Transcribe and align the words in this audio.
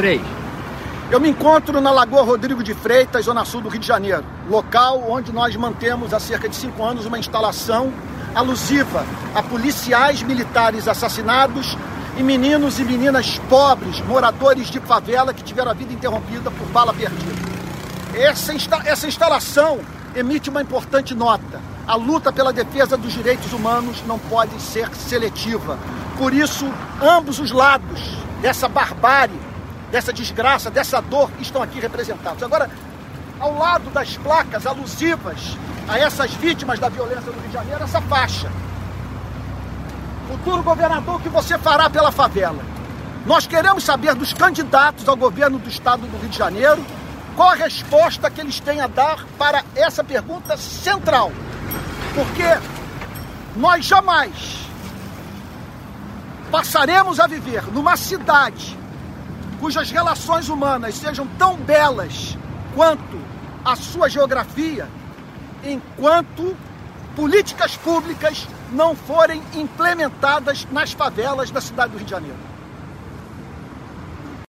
três. 0.00 0.22
Eu 1.10 1.20
me 1.20 1.28
encontro 1.28 1.78
na 1.78 1.90
Lagoa 1.90 2.22
Rodrigo 2.22 2.62
de 2.62 2.72
Freitas, 2.72 3.26
zona 3.26 3.44
sul 3.44 3.60
do 3.60 3.68
Rio 3.68 3.80
de 3.80 3.86
Janeiro, 3.86 4.24
local 4.48 5.04
onde 5.06 5.30
nós 5.30 5.54
mantemos 5.56 6.14
há 6.14 6.18
cerca 6.18 6.48
de 6.48 6.56
cinco 6.56 6.82
anos 6.82 7.04
uma 7.04 7.18
instalação 7.18 7.92
alusiva 8.34 9.04
a 9.34 9.42
policiais 9.42 10.22
militares 10.22 10.88
assassinados 10.88 11.76
e 12.16 12.22
meninos 12.22 12.80
e 12.80 12.84
meninas 12.84 13.38
pobres, 13.50 14.00
moradores 14.06 14.68
de 14.68 14.80
favela 14.80 15.34
que 15.34 15.44
tiveram 15.44 15.70
a 15.70 15.74
vida 15.74 15.92
interrompida 15.92 16.50
por 16.50 16.66
bala 16.68 16.94
perdida. 16.94 17.50
Essa, 18.14 18.54
insta 18.54 18.80
essa 18.86 19.06
instalação 19.06 19.80
emite 20.16 20.48
uma 20.48 20.62
importante 20.62 21.14
nota. 21.14 21.60
A 21.86 21.94
luta 21.94 22.32
pela 22.32 22.54
defesa 22.54 22.96
dos 22.96 23.12
direitos 23.12 23.52
humanos 23.52 24.02
não 24.06 24.18
pode 24.18 24.62
ser 24.62 24.88
seletiva. 24.94 25.78
Por 26.16 26.32
isso, 26.32 26.66
ambos 27.02 27.38
os 27.38 27.50
lados 27.50 28.00
dessa 28.40 28.66
barbárie 28.66 29.49
dessa 29.90 30.12
desgraça, 30.12 30.70
dessa 30.70 31.00
dor 31.00 31.30
estão 31.40 31.62
aqui 31.62 31.80
representados. 31.80 32.42
Agora, 32.42 32.70
ao 33.38 33.56
lado 33.56 33.90
das 33.90 34.16
placas 34.16 34.66
alusivas 34.66 35.56
a 35.88 35.98
essas 35.98 36.32
vítimas 36.34 36.78
da 36.78 36.88
violência 36.88 37.32
no 37.32 37.40
Rio 37.40 37.48
de 37.48 37.52
Janeiro, 37.52 37.82
essa 37.82 38.00
faixa. 38.02 38.50
Futuro 40.28 40.62
governador, 40.62 41.16
o 41.16 41.20
que 41.20 41.28
você 41.28 41.58
fará 41.58 41.90
pela 41.90 42.12
favela? 42.12 42.62
Nós 43.26 43.46
queremos 43.46 43.84
saber 43.84 44.14
dos 44.14 44.32
candidatos 44.32 45.08
ao 45.08 45.16
governo 45.16 45.58
do 45.58 45.68
estado 45.68 46.06
do 46.06 46.18
Rio 46.18 46.28
de 46.28 46.38
Janeiro 46.38 46.84
qual 47.36 47.50
a 47.50 47.54
resposta 47.54 48.30
que 48.30 48.40
eles 48.40 48.60
têm 48.60 48.80
a 48.80 48.86
dar 48.86 49.24
para 49.38 49.64
essa 49.74 50.04
pergunta 50.04 50.56
central. 50.56 51.32
Porque 52.14 52.44
nós 53.56 53.84
jamais 53.84 54.68
passaremos 56.50 57.20
a 57.20 57.26
viver 57.26 57.62
numa 57.72 57.96
cidade 57.96 58.79
cujas 59.60 59.90
relações 59.90 60.48
humanas 60.48 60.94
sejam 60.94 61.26
tão 61.38 61.54
belas 61.56 62.36
quanto 62.74 63.20
a 63.64 63.76
sua 63.76 64.08
geografia, 64.08 64.88
enquanto 65.62 66.56
políticas 67.14 67.76
públicas 67.76 68.48
não 68.72 68.96
forem 68.96 69.42
implementadas 69.54 70.66
nas 70.72 70.92
favelas 70.92 71.50
da 71.50 71.60
cidade 71.60 71.92
do 71.92 71.98
Rio 71.98 72.06
de 72.06 72.10
Janeiro. 72.10 72.38